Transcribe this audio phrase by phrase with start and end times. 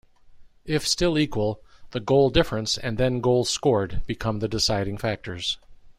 [0.65, 5.59] If still equal, the goal difference and then goals scored become the deciding factors.